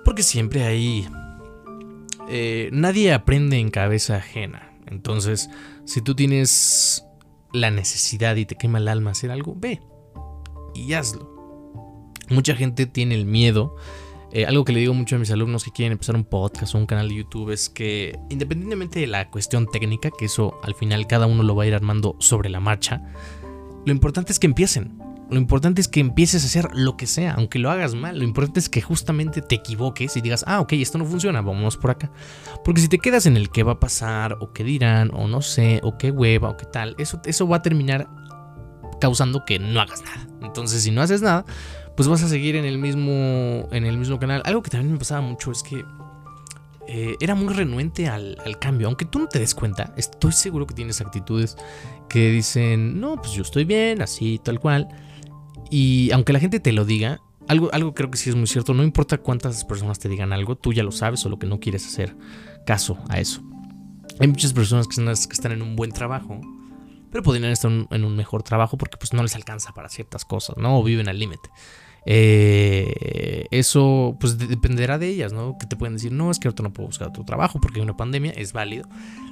Porque 0.03 0.23
siempre 0.23 0.65
hay... 0.65 1.07
Eh, 2.27 2.69
nadie 2.73 3.13
aprende 3.13 3.57
en 3.57 3.71
cabeza 3.71 4.17
ajena. 4.17 4.73
Entonces, 4.85 5.49
si 5.85 6.01
tú 6.01 6.13
tienes 6.13 7.05
la 7.53 7.71
necesidad 7.71 8.35
y 8.35 8.45
te 8.45 8.55
quema 8.55 8.79
el 8.79 8.89
alma 8.89 9.11
hacer 9.11 9.31
algo, 9.31 9.55
ve, 9.57 9.79
y 10.73 10.93
hazlo. 10.93 11.29
Mucha 12.29 12.55
gente 12.55 12.85
tiene 12.85 13.15
el 13.15 13.25
miedo. 13.25 13.75
Eh, 14.31 14.45
algo 14.45 14.63
que 14.63 14.73
le 14.73 14.79
digo 14.79 14.93
mucho 14.93 15.15
a 15.15 15.19
mis 15.19 15.31
alumnos 15.31 15.63
que 15.63 15.71
quieren 15.71 15.93
empezar 15.93 16.15
un 16.15 16.23
podcast 16.23 16.75
o 16.75 16.77
un 16.77 16.85
canal 16.85 17.09
de 17.09 17.15
YouTube 17.15 17.49
es 17.49 17.67
que 17.67 18.19
independientemente 18.29 18.99
de 18.99 19.07
la 19.07 19.31
cuestión 19.31 19.65
técnica, 19.65 20.11
que 20.17 20.25
eso 20.25 20.59
al 20.63 20.75
final 20.75 21.07
cada 21.07 21.25
uno 21.25 21.41
lo 21.41 21.55
va 21.55 21.63
a 21.63 21.67
ir 21.67 21.73
armando 21.73 22.15
sobre 22.19 22.49
la 22.49 22.59
marcha, 22.59 23.01
lo 23.85 23.91
importante 23.91 24.31
es 24.31 24.39
que 24.39 24.47
empiecen. 24.47 24.99
Lo 25.31 25.37
importante 25.37 25.79
es 25.79 25.87
que 25.87 25.99
empieces 25.99 26.43
a 26.43 26.47
hacer 26.47 26.69
lo 26.73 26.97
que 26.97 27.05
sea, 27.05 27.33
aunque 27.33 27.59
lo 27.59 27.69
hagas 27.69 27.93
mal. 27.93 28.17
Lo 28.17 28.23
importante 28.23 28.59
es 28.59 28.67
que 28.67 28.81
justamente 28.81 29.41
te 29.41 29.55
equivoques 29.55 30.17
y 30.17 30.21
digas, 30.21 30.43
ah, 30.47 30.59
ok, 30.59 30.73
esto 30.73 30.97
no 30.97 31.05
funciona, 31.05 31.41
vámonos 31.41 31.77
por 31.77 31.91
acá. 31.91 32.11
Porque 32.65 32.81
si 32.81 32.87
te 32.87 32.97
quedas 32.97 33.27
en 33.27 33.37
el 33.37 33.51
qué 33.51 33.61
va 33.61 33.73
a 33.73 33.79
pasar, 33.79 34.37
o 34.41 34.53
qué 34.53 34.63
dirán, 34.63 35.11
o 35.13 35.27
no 35.27 35.41
sé, 35.41 35.81
o 35.83 35.99
qué 35.99 36.09
hueva, 36.09 36.49
o 36.49 36.57
qué 36.57 36.65
tal, 36.65 36.95
eso, 36.97 37.21
eso 37.25 37.47
va 37.47 37.57
a 37.57 37.61
terminar 37.61 38.09
causando 38.99 39.45
que 39.45 39.59
no 39.59 39.79
hagas 39.79 40.01
nada. 40.01 40.28
Entonces, 40.41 40.83
si 40.83 40.91
no 40.91 41.01
haces 41.01 41.21
nada, 41.21 41.45
pues 41.95 42.07
vas 42.07 42.23
a 42.23 42.29
seguir 42.29 42.55
en 42.55 42.65
el 42.65 42.77
mismo, 42.77 43.67
en 43.71 43.85
el 43.85 43.97
mismo 43.97 44.19
canal. 44.19 44.41
Algo 44.45 44.61
que 44.61 44.69
también 44.69 44.93
me 44.93 44.99
pasaba 44.99 45.21
mucho 45.21 45.51
es 45.51 45.63
que 45.63 45.83
eh, 46.87 47.15
era 47.19 47.35
muy 47.35 47.53
renuente 47.53 48.07
al, 48.07 48.37
cambio. 48.59 48.87
Aunque 48.87 49.05
tú 49.05 49.19
no 49.19 49.27
te 49.27 49.37
des 49.39 49.53
cuenta, 49.53 49.93
estoy 49.95 50.31
seguro 50.31 50.65
que 50.65 50.73
tienes 50.73 51.01
actitudes 51.01 51.55
que 52.07 52.31
dicen, 52.31 52.99
no, 52.99 53.17
pues 53.17 53.33
yo 53.33 53.43
estoy 53.43 53.63
bien, 53.63 54.01
así, 54.01 54.39
tal 54.43 54.59
cual. 54.59 54.87
Y 55.69 56.09
aunque 56.11 56.33
la 56.33 56.39
gente 56.39 56.59
te 56.59 56.71
lo 56.71 56.85
diga, 56.85 57.19
algo, 57.47 57.69
algo 57.73 57.93
creo 57.93 58.09
que 58.09 58.17
sí 58.17 58.29
es 58.29 58.35
muy 58.35 58.47
cierto, 58.47 58.73
no 58.73 58.83
importa 58.83 59.19
cuántas 59.19 59.65
personas 59.65 59.99
te 59.99 60.09
digan 60.09 60.33
algo, 60.33 60.55
tú 60.55 60.73
ya 60.73 60.81
lo 60.83 60.91
sabes 60.91 61.23
o 61.25 61.29
lo 61.29 61.37
que 61.37 61.47
no 61.47 61.59
quieres 61.59 61.85
hacer 61.85 62.15
caso 62.65 62.97
a 63.07 63.19
eso. 63.19 63.43
Hay 64.19 64.27
muchas 64.27 64.53
personas 64.53 64.87
que 64.87 65.33
están 65.33 65.51
en 65.51 65.61
un 65.61 65.75
buen 65.75 65.91
trabajo 65.91 66.41
pero 67.11 67.23
podrían 67.23 67.51
estar 67.51 67.71
en 67.71 68.03
un 68.05 68.15
mejor 68.15 68.43
trabajo 68.43 68.77
porque 68.77 68.97
pues 68.97 69.13
no 69.13 69.21
les 69.21 69.35
alcanza 69.35 69.73
para 69.73 69.89
ciertas 69.89 70.25
cosas, 70.25 70.57
¿no? 70.57 70.79
O 70.79 70.83
viven 70.83 71.09
al 71.09 71.19
límite. 71.19 71.49
Eh, 72.05 73.45
eso 73.51 74.17
pues 74.19 74.37
dependerá 74.37 74.97
de 74.97 75.09
ellas, 75.09 75.33
¿no? 75.33 75.57
Que 75.59 75.67
te 75.67 75.75
pueden 75.75 75.95
decir, 75.95 76.11
no, 76.11 76.31
es 76.31 76.39
que 76.39 76.47
ahorita 76.47 76.63
no 76.63 76.73
puedo 76.73 76.87
buscar 76.87 77.09
otro 77.09 77.23
trabajo 77.23 77.59
porque 77.59 77.79
hay 77.79 77.83
una 77.83 77.97
pandemia, 77.97 78.31
es 78.31 78.53
válido. 78.53 78.87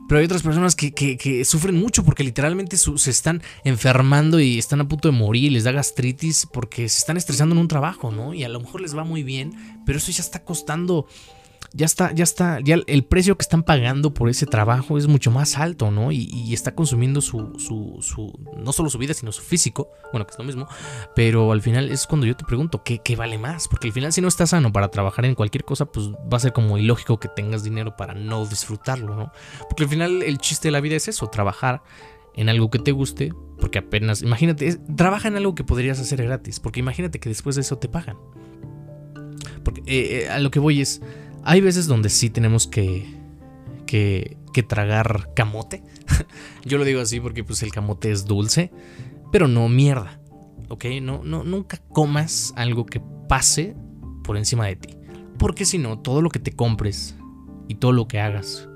Pero 0.07 0.19
hay 0.19 0.25
otras 0.25 0.43
personas 0.43 0.75
que, 0.75 1.43
sufren 1.46 1.75
mucho 1.75 2.03
porque 2.03 2.24
literalmente 2.24 2.77
se 2.77 3.10
están 3.10 3.41
enfermando 3.63 4.39
y 4.39 4.57
están 4.57 4.81
a 4.81 4.88
punto 4.88 5.12
de 5.12 5.17
morir, 5.17 5.51
les 5.51 5.63
da 5.63 5.72
gastritis 5.72 6.48
porque 6.51 6.88
se 6.88 7.00
están 7.00 7.17
estresando 7.17 7.55
en 7.55 7.62
un 7.62 7.67
trabajo, 7.67 8.12
¿no? 8.12 8.34
Y 8.34 8.43
a 8.43 8.50
lo 8.50 8.60
mejor 8.60 8.81
les 8.81 8.96
va 8.96 9.03
muy 9.03 9.24
bien, 9.24 9.81
pero 9.86 9.98
eso 9.98 10.12
ya 10.12 10.22
está 10.22 10.43
costando 10.43 11.07
ya 11.77 11.86
está, 11.86 12.12
ya 12.12 12.24
está, 12.24 12.60
ya 12.60 12.79
el 12.88 13.05
precio 13.05 13.38
que 13.38 13.43
están 13.43 13.62
pagando 13.62 14.12
por 14.12 14.29
ese 14.29 14.48
trabajo 14.48 14.98
es 14.98 15.05
mucho 15.05 15.29
más 15.29 15.60
alto, 15.60 15.91
¿no? 15.91 16.12
Y, 16.12 16.51
está 16.51 16.74
consumiendo 16.74 17.22
su, 17.22 17.53
su, 17.60 17.98
su, 18.01 18.34
no 18.57 18.74
solo 18.74 18.89
su 18.89 18.98
vida, 18.98 19.13
sino 19.13 19.31
su 19.31 19.43
físico, 19.43 19.91
bueno, 20.12 20.25
que 20.25 20.31
es 20.31 20.39
lo 20.39 20.43
mismo, 20.43 20.67
pero 21.15 21.51
al 21.51 21.62
final 21.62 21.91
es 21.91 22.07
cuando 22.07 22.25
yo 22.25 22.36
te 22.36 22.46
pregunto, 22.46 22.81
¿qué, 22.84 22.98
¿qué, 22.98 23.15
vale 23.15 23.38
más? 23.38 23.67
Porque 23.67 23.88
al 23.88 23.93
final 23.93 24.12
si 24.12 24.22
no 24.22 24.27
estás 24.27 24.50
sano 24.50 24.74
para 24.74 24.89
trabajar 24.89 25.25
en 25.25 25.36
cualquier 25.36 25.65
cosa, 25.65 25.86
pues 25.86 26.10
va 26.10 26.38
a 26.38 26.39
ser 26.39 26.51
como 26.51 26.79
ilógico 26.79 27.19
que 27.19 27.27
tengas 27.27 27.63
dinero 27.63 27.96
para 27.96 28.15
no 28.15 28.43
disfrutarlo, 28.48 29.15
¿no? 29.15 29.31
Porque 29.69 29.84
al 29.84 29.89
final 29.89 30.24
el 30.24 30.39
chiste 30.39 30.69
de 30.69 30.72
la 30.72 30.81
vida 30.81 30.96
es 30.96 31.07
eso, 31.07 31.27
trabajar 31.27 31.84
en 32.34 32.50
algo 32.50 32.72
que 32.72 32.79
te 32.79 32.91
guste, 32.91 33.34
porque 33.60 33.77
apenas, 33.77 34.24
imagínate, 34.24 34.79
trabaja 34.96 35.27
en 35.27 35.36
algo 35.36 35.53
que 35.53 35.63
podrías 35.63 36.00
hacer 36.00 36.24
gratis, 36.24 36.60
porque 36.60 36.79
imagínate 36.79 37.19
que 37.19 37.29
después 37.29 37.55
de 37.55 37.62
eso 37.62 37.77
te 37.77 37.88
pagan. 37.88 38.17
Porque 39.63 39.81
eh, 39.86 40.24
eh, 40.24 40.29
a 40.29 40.39
lo 40.39 40.50
que 40.50 40.60
voy 40.60 40.81
es 40.81 41.01
hay 41.48 41.62
veces 41.62 41.88
donde 41.88 42.10
sí 42.10 42.30
tenemos 42.30 42.68
que, 42.68 43.08
que, 43.86 44.36
tragar 44.68 45.30
camote. 45.34 45.82
Yo 46.66 46.77
lo 46.77 46.84
digo 46.84 47.00
así 47.00 47.22
porque 47.22 47.44
pues 47.44 47.63
el 47.63 47.72
camote 47.72 48.12
es 48.12 48.25
dulce, 48.25 48.70
pero 49.32 49.48
no 49.48 49.70
mierda. 49.70 50.20
¿Ok? 50.68 50.86
No, 51.01 51.22
no, 51.24 51.46
nunca 51.46 51.77
comas 51.77 52.54
algo 52.58 52.86
que 52.86 53.01
pase 53.30 53.77
por 54.25 54.36
encima 54.36 54.66
de 54.66 54.75
ti. 54.75 54.98
Porque 55.38 55.63
si 55.63 55.77
no, 55.77 56.00
todo 56.00 56.22
lo 56.22 56.30
que 56.32 56.39
te 56.39 56.51
compres 56.51 57.16
y 57.70 57.75
todo 57.75 57.94
lo 57.94 58.10
que 58.10 58.20
hagas 58.20 58.68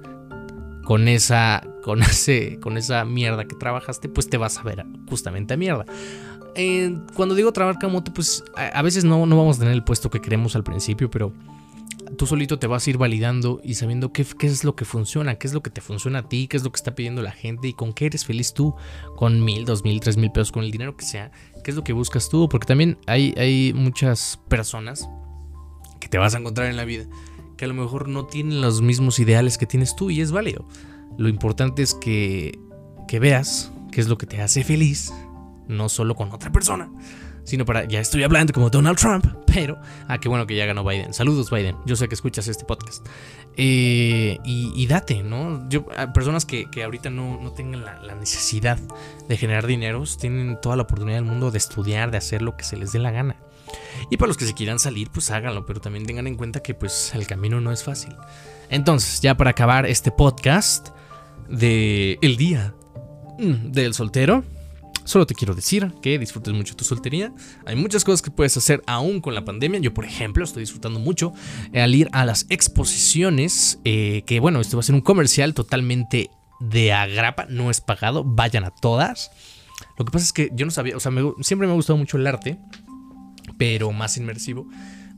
con 0.86 1.10
esa, 1.10 1.68
con 1.84 2.02
ese, 2.04 2.58
con 2.62 2.78
esa 2.78 3.04
mierda 3.04 3.44
que 3.46 3.56
trabajaste, 3.56 4.08
pues 4.08 4.30
te 4.30 4.38
vas 4.38 4.60
a 4.60 4.64
ver 4.64 4.86
justamente 5.10 5.56
a 5.56 5.58
mierda. 5.58 5.86
Eh, 6.56 6.98
cuando 7.16 7.36
digo 7.36 7.52
tragar 7.52 7.80
camote, 7.80 8.12
pues 8.12 8.46
a, 8.56 8.82
veces 8.82 9.04
no, 9.04 9.26
no 9.26 9.36
vamos 9.36 9.58
a 9.58 9.60
tener 9.60 9.74
el 9.74 9.84
puesto 9.84 10.10
que 10.10 10.22
queremos 10.22 10.56
al 10.56 10.64
principio, 10.64 11.12
pero 11.12 11.34
tú 12.22 12.28
solito 12.28 12.60
te 12.60 12.68
vas 12.68 12.86
a 12.86 12.90
ir 12.92 13.00
validando 13.00 13.60
y 13.64 13.74
sabiendo 13.74 14.14
qué, 14.14 14.24
qué, 14.38 14.46
es 14.46 14.64
lo 14.64 14.76
que 14.76 14.86
funciona, 14.86 15.40
qué 15.40 15.48
es 15.48 15.56
lo 15.56 15.64
que 15.64 15.72
te 15.72 15.82
funciona 15.82 16.20
a 16.20 16.30
ti, 16.30 16.48
qué 16.48 16.56
es 16.56 16.64
lo 16.64 16.72
que 16.72 16.76
está 16.76 16.94
pidiendo 16.94 17.24
la 17.24 17.32
gente 17.32 17.68
y 17.68 17.74
con 17.74 17.94
qué 17.94 18.06
eres 18.06 18.26
feliz 18.26 18.54
tú, 18.54 18.76
con 19.16 19.44
mil, 19.44 19.66
dos 19.66 19.84
mil, 19.84 20.00
tres 20.00 20.18
mil 20.18 20.32
pesos, 20.32 20.52
con 20.52 20.64
el 20.64 20.70
dinero 20.70 20.96
que 20.96 21.04
sea, 21.04 21.32
qué 21.64 21.72
es 21.72 21.76
lo 21.76 21.84
que 21.84 21.94
buscas 21.94 22.30
tú, 22.30 22.48
porque 22.48 22.68
también 22.68 23.00
hay, 23.08 23.34
hay 23.38 23.74
muchas 23.74 24.40
personas 24.50 25.10
que 26.00 26.10
te 26.10 26.20
vas 26.20 26.36
a 26.36 26.38
encontrar 26.38 26.68
en 26.68 26.78
la 26.78 26.86
vida 26.86 27.08
que 27.58 27.66
a 27.66 27.68
lo 27.68 27.74
mejor 27.74 28.08
no 28.08 28.28
tienen 28.28 28.62
los 28.62 28.84
mismos 28.84 29.18
ideales 29.18 29.58
que 29.58 29.66
tienes 29.66 29.96
tú 29.96 30.12
y 30.12 30.22
es 30.22 30.32
válido. 30.32 30.68
Lo 31.18 31.28
importante 31.28 31.82
es 31.82 31.96
que, 31.96 32.60
que 33.08 33.20
veas 33.20 33.72
qué 33.92 34.00
es 34.00 34.08
lo 34.08 34.20
que 34.20 34.28
te 34.28 34.44
hace 34.44 34.64
feliz, 34.64 35.12
no 35.68 35.90
solo 35.90 36.14
con 36.14 36.32
otra 36.32 36.52
persona, 36.52 36.92
sino 37.44 37.66
para, 37.66 37.86
ya 37.86 38.00
estoy 38.00 38.24
hablando 38.24 38.54
como 38.54 38.70
Donald 38.70 38.98
Trump, 38.98 39.26
pero, 39.46 39.80
ah, 40.08 40.20
qué 40.20 40.30
bueno 40.30 40.48
que 40.48 40.56
ya 40.56 40.66
ganó 40.66 40.84
Biden. 40.84 41.14
Saludos 41.14 41.50
Biden, 41.50 41.76
yo 41.86 41.96
sé 41.96 42.08
que 42.08 42.16
escuchas 42.16 42.48
este 42.48 42.66
podcast. 42.66 43.06
Eh, 43.58 44.40
y, 44.46 44.88
date, 44.88 45.24
¿no? 45.24 45.68
Yo, 45.70 45.86
personas 46.14 46.46
que, 46.46 46.68
ahorita 46.84 47.10
no, 47.10 47.40
no 47.42 47.52
tengan 47.52 47.84
la, 47.84 48.02
la, 48.02 48.16
necesidad 48.16 48.80
de 49.28 49.38
generar 49.38 49.68
dineros, 49.68 50.18
tienen 50.18 50.60
toda 50.62 50.76
la 50.76 50.84
oportunidad 50.84 51.18
del 51.18 51.26
mundo 51.26 51.52
de 51.52 51.58
estudiar, 51.58 52.12
de 52.12 52.18
hacer 52.18 52.42
lo 52.42 52.56
que 52.56 52.64
se 52.64 52.78
les 52.78 52.94
dé 52.94 53.00
la 53.00 53.12
gana. 53.12 53.36
Y 54.10 54.18
para 54.18 54.28
los 54.28 54.38
que 54.38 54.46
se 54.46 54.54
quieran 54.54 54.80
salir, 54.80 55.10
pues 55.10 55.32
háganlo, 55.32 55.66
pero 55.66 55.80
también 55.82 56.06
tengan 56.06 56.28
en 56.28 56.36
cuenta 56.36 56.62
que 56.62 56.74
pues 56.74 57.14
el 57.14 57.28
camino 57.28 57.62
no 57.62 57.72
es 57.72 57.84
fácil. 57.84 58.16
Entonces, 58.70 59.22
ya 59.22 59.36
para 59.36 59.52
acabar 59.52 59.86
este 59.86 60.12
podcast 60.12 60.90
de 61.50 62.18
el 62.22 62.38
día 62.38 62.74
mm, 63.38 63.72
del 63.72 63.94
soltero, 63.94 64.44
Solo 65.04 65.26
te 65.26 65.36
quiero 65.36 65.56
decir 65.56 65.94
que 66.02 66.20
disfrutes 66.20 66.54
mucho 66.54 66.76
tu 66.76 66.84
soltería. 66.84 67.34
Hay 67.66 67.76
muchas 67.76 68.04
cosas 68.04 68.22
que 68.22 68.32
puedes 68.32 68.56
hacer 68.58 68.82
aún 68.88 69.22
con 69.22 69.36
la 69.36 69.44
pandemia. 69.44 69.80
Yo, 69.80 69.94
por 69.94 70.06
ejemplo, 70.06 70.44
estoy 70.44 70.62
disfrutando 70.62 71.00
mucho 71.00 71.34
al 71.74 71.96
ir 71.96 72.10
a 72.12 72.26
las 72.26 72.46
exposiciones. 72.50 73.80
Eh, 73.84 74.24
que 74.26 74.40
bueno, 74.40 74.62
esto 74.62 74.78
va 74.78 74.82
a 74.82 74.84
ser 74.84 74.96
un 74.96 75.02
comercial 75.02 75.54
totalmente 75.54 76.30
de 76.60 76.94
agrapa, 76.94 77.46
no 77.50 77.72
es 77.72 77.82
pagado. 77.82 78.24
Vayan 78.24 78.64
a 78.64 78.72
todas. 78.72 79.32
Lo 79.98 80.06
que 80.06 80.12
pasa 80.12 80.26
es 80.26 80.34
que 80.34 80.50
yo 80.54 80.66
no 80.66 80.72
sabía, 80.72 80.96
o 80.96 81.00
sea, 81.00 81.12
siempre 81.42 81.68
me 81.68 81.74
ha 81.74 81.76
gustado 81.76 81.98
mucho 81.98 82.18
el 82.18 82.28
arte, 82.28 82.60
pero 83.58 83.92
más 83.92 84.18
inmersivo. 84.18 84.68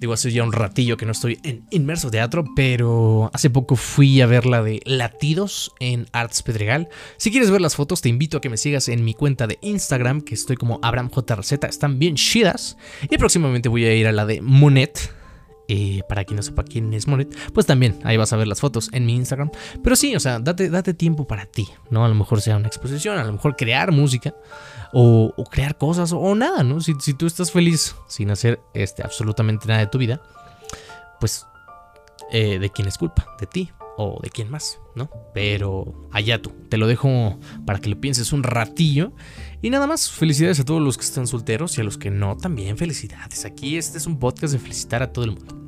Digo, 0.03 0.11
hace 0.11 0.33
ya 0.33 0.43
un 0.43 0.51
ratillo 0.51 0.97
que 0.97 1.05
no 1.05 1.13
estoy 1.13 1.39
en 1.43 1.63
inmerso 1.69 2.11
teatro, 2.11 2.43
pero 2.57 3.31
hace 3.31 3.49
poco 3.49 3.77
fui 3.77 4.19
a 4.19 4.25
ver 4.25 4.45
la 4.45 4.61
de 4.61 4.81
Latidos 4.83 5.71
en 5.79 6.07
Arts 6.11 6.43
Pedregal. 6.43 6.89
Si 7.15 7.31
quieres 7.31 7.49
ver 7.49 7.61
las 7.61 7.77
fotos, 7.77 8.01
te 8.01 8.09
invito 8.09 8.35
a 8.35 8.41
que 8.41 8.49
me 8.49 8.57
sigas 8.57 8.89
en 8.89 9.05
mi 9.05 9.13
cuenta 9.13 9.47
de 9.47 9.59
Instagram, 9.61 10.19
que 10.19 10.33
estoy 10.35 10.57
como 10.57 10.81
AbramJRZ, 10.81 11.53
están 11.69 11.99
bien 11.99 12.15
chidas. 12.15 12.75
Y 13.09 13.17
próximamente 13.17 13.69
voy 13.69 13.85
a 13.85 13.95
ir 13.95 14.05
a 14.05 14.11
la 14.11 14.25
de 14.25 14.41
Monet. 14.41 15.22
Eh, 15.69 16.01
para 16.09 16.25
quien 16.25 16.35
no 16.35 16.43
sepa 16.43 16.63
quién 16.63 16.93
es 16.93 17.07
Monet, 17.07 17.33
pues 17.53 17.65
también 17.65 17.99
ahí 18.03 18.17
vas 18.17 18.33
a 18.33 18.37
ver 18.37 18.47
las 18.47 18.59
fotos 18.59 18.89
en 18.91 19.05
mi 19.05 19.15
Instagram. 19.15 19.49
Pero 19.81 19.95
sí, 19.95 20.15
o 20.15 20.19
sea, 20.19 20.39
date, 20.39 20.69
date 20.69 20.93
tiempo 20.93 21.25
para 21.25 21.45
ti, 21.45 21.67
¿no? 21.89 22.03
A 22.03 22.09
lo 22.09 22.15
mejor 22.15 22.41
sea 22.41 22.57
una 22.57 22.67
exposición, 22.67 23.17
a 23.17 23.23
lo 23.23 23.31
mejor 23.31 23.55
crear 23.55 23.91
música 23.91 24.33
o, 24.91 25.33
crear 25.49 25.77
cosas 25.77 26.11
o, 26.13 26.35
nada, 26.35 26.63
¿no? 26.63 26.81
Si, 26.81 26.93
tú 27.13 27.25
estás 27.25 27.51
feliz 27.51 27.95
sin 28.07 28.29
hacer 28.29 28.59
este, 28.73 29.03
absolutamente 29.03 29.67
nada 29.67 29.79
de 29.79 29.87
tu 29.87 29.97
vida, 29.97 30.21
pues 31.19 31.45
eh, 32.31 32.59
de 32.59 32.69
quién 32.69 32.87
es 32.87 32.97
culpa, 32.97 33.25
de 33.39 33.47
ti 33.47 33.71
o 33.97 34.19
de 34.21 34.29
quién 34.29 34.49
más, 34.49 34.79
¿no? 34.95 35.09
Pero 35.33 36.07
allá 36.11 36.41
tú, 36.41 36.51
te 36.69 36.77
lo 36.77 36.87
dejo 36.87 37.39
para 37.65 37.79
que 37.79 37.89
lo 37.89 37.99
pienses 37.99 38.33
un 38.33 38.43
ratillo. 38.43 39.13
Y 39.61 39.69
nada 39.69 39.87
más, 39.87 40.11
felicidades 40.11 40.59
a 40.59 40.65
todos 40.65 40.81
los 40.81 40.97
que 40.97 41.05
están 41.05 41.27
solteros 41.27 41.77
y 41.77 41.81
a 41.81 41.83
los 41.83 41.97
que 41.97 42.11
no, 42.11 42.37
también 42.37 42.77
felicidades. 42.77 43.45
Aquí 43.45 43.77
este 43.77 43.97
es 43.97 44.07
un 44.07 44.19
podcast 44.19 44.53
de 44.53 44.59
felicitar 44.59 45.03
a 45.03 45.11
todo 45.11 45.25
el 45.25 45.31
mundo. 45.31 45.63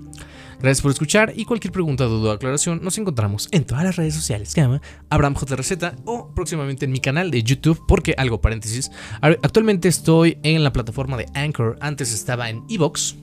Gracias 0.60 0.82
por 0.82 0.92
escuchar 0.92 1.34
y 1.36 1.46
cualquier 1.46 1.72
pregunta, 1.72 2.06
duda 2.06 2.32
o 2.32 2.34
aclaración 2.34 2.80
nos 2.82 2.98
encontramos 2.98 3.50
en 3.52 3.66
todas 3.66 3.84
las 3.84 3.98
redes 3.98 4.16
sociales 4.16 4.54
que 4.54 4.62
llama 4.62 4.82
Abraham 5.10 5.36
J. 5.36 5.56
Receta 5.56 5.96
o 6.06 6.34
próximamente 6.34 6.86
en 6.86 6.92
mi 6.92 7.00
canal 7.00 7.30
de 7.30 7.44
YouTube 7.44 7.84
porque 7.88 8.16
algo 8.18 8.42
paréntesis. 8.42 8.90
Actualmente 9.22 9.88
estoy 9.88 10.38
en 10.44 10.64
la 10.64 10.72
plataforma 10.72 11.18
de 11.18 11.28
Anchor, 11.34 11.78
antes 11.82 12.14
estaba 12.14 12.50
en 12.50 12.64
Evox. 12.70 13.16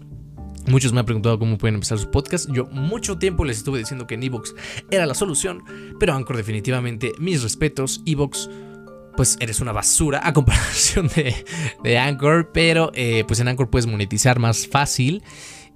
Muchos 0.66 0.92
me 0.92 1.00
han 1.00 1.07
preguntado 1.07 1.38
cómo 1.38 1.59
pueden 1.59 1.75
empezar 1.75 1.99
su 1.99 2.11
podcast. 2.11 2.50
Yo 2.52 2.66
mucho 2.66 3.19
tiempo 3.19 3.45
les 3.45 3.59
estuve 3.59 3.78
diciendo 3.78 4.07
que 4.07 4.14
en 4.14 4.23
Evox 4.23 4.54
era 4.90 5.07
la 5.07 5.14
solución, 5.14 5.62
pero 5.99 6.14
Anchor 6.14 6.37
definitivamente, 6.37 7.12
mis 7.19 7.42
respetos, 7.42 8.02
Evox 8.07 8.49
pues 9.16 9.37
eres 9.40 9.61
una 9.61 9.73
basura 9.73 10.21
a 10.23 10.33
comparación 10.33 11.11
de, 11.83 11.99
Anchor, 11.99 12.50
pero 12.52 12.90
eh, 12.95 13.25
pues 13.26 13.40
en 13.40 13.49
Anchor 13.49 13.71
puedes 13.71 13.87
monetizar 13.87 14.38
más 14.38 14.66
fácil 14.66 15.23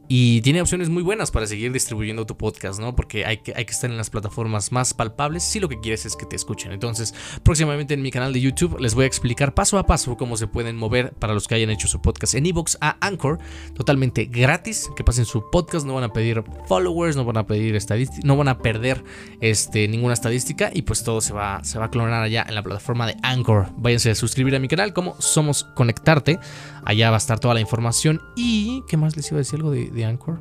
y 0.08 0.40
tiene 0.42 0.60
opciones 0.60 0.88
muy 0.88 1.02
buenas 1.02 1.30
para 1.30 1.46
seguir 1.46 1.72
distribuyendo 1.72 2.26
tu 2.26 2.36
podcast, 2.36 2.80
¿no? 2.80 2.94
Porque 2.94 3.26
hay 3.26 3.38
que, 3.38 3.52
hay 3.56 3.64
que 3.64 3.72
estar 3.72 3.90
en 3.90 3.96
las 3.96 4.10
plataformas 4.10 4.70
más 4.70 4.94
palpables 4.94 5.42
si 5.42 5.58
lo 5.58 5.68
que 5.68 5.80
quieres 5.80 6.06
es 6.06 6.14
que 6.14 6.26
te 6.26 6.36
escuchen. 6.36 6.72
Entonces, 6.72 7.14
próximamente 7.42 7.94
en 7.94 8.02
mi 8.02 8.10
canal 8.10 8.32
de 8.32 8.40
YouTube 8.40 8.78
les 8.78 8.94
voy 8.94 9.04
a 9.04 9.06
explicar 9.06 9.54
paso 9.54 9.78
a 9.78 9.86
paso 9.86 10.16
cómo 10.16 10.36
se 10.36 10.46
pueden 10.46 10.76
mover 10.76 11.12
para 11.14 11.34
los 11.34 11.48
que 11.48 11.56
hayan 11.56 11.70
hecho 11.70 11.88
su 11.88 12.00
podcast 12.00 12.34
en 12.34 12.46
Evox 12.46 12.78
a 12.80 12.96
Anchor, 13.00 13.38
totalmente 13.74 14.26
gratis, 14.26 14.88
que 14.96 15.02
pasen 15.02 15.24
su 15.24 15.50
podcast, 15.50 15.86
no 15.86 15.94
van 15.94 16.04
a 16.04 16.12
pedir 16.12 16.44
followers, 16.66 17.16
no 17.16 17.24
van 17.24 17.38
a 17.38 17.46
pedir 17.46 17.74
estadística, 17.74 18.26
no 18.26 18.36
van 18.36 18.48
a 18.48 18.58
perder 18.58 19.02
este, 19.40 19.88
ninguna 19.88 20.14
estadística 20.14 20.70
y 20.72 20.82
pues 20.82 21.02
todo 21.02 21.20
se 21.20 21.32
va, 21.32 21.64
se 21.64 21.78
va 21.78 21.86
a 21.86 21.90
clonar 21.90 22.22
allá 22.22 22.44
en 22.48 22.54
la 22.54 22.62
plataforma 22.62 23.06
de 23.06 23.16
Anchor. 23.22 23.68
Váyanse 23.76 24.10
a 24.10 24.14
suscribir 24.14 24.54
a 24.54 24.58
mi 24.60 24.68
canal 24.68 24.92
como 24.92 25.20
Somos 25.20 25.64
Conectarte. 25.64 26.38
Allá 26.84 27.10
va 27.10 27.16
a 27.16 27.18
estar 27.18 27.40
toda 27.40 27.54
la 27.54 27.60
información 27.60 28.20
y 28.36 28.84
¿qué 28.88 28.96
más 28.96 29.16
les 29.16 29.28
iba 29.30 29.38
a 29.38 29.40
decir 29.40 29.56
algo 29.56 29.72
de 29.72 29.95
de 29.96 30.04
Anchor. 30.04 30.40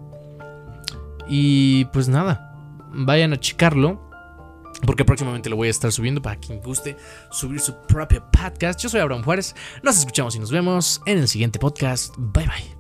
Y 1.28 1.86
pues 1.86 2.08
nada, 2.08 2.56
vayan 2.94 3.34
a 3.34 3.40
checarlo. 3.40 4.04
Porque 4.86 5.06
próximamente 5.06 5.50
lo 5.50 5.56
voy 5.56 5.70
a 5.70 5.72
estar 5.72 5.92
subiendo 5.92 6.22
para 6.22 6.36
quien 6.36 6.60
guste 6.60 6.98
subir 7.32 7.62
su 7.62 7.74
propio 7.88 8.24
podcast. 8.30 8.80
Yo 8.80 8.90
soy 8.90 9.00
Abraham 9.00 9.24
Juárez. 9.24 9.56
Nos 9.82 9.98
escuchamos 9.98 10.36
y 10.36 10.40
nos 10.40 10.52
vemos 10.52 11.02
en 11.06 11.18
el 11.18 11.30
siguiente 11.30 11.60
podcast. 11.60 12.14
Bye 12.18 12.46
bye. 12.46 12.75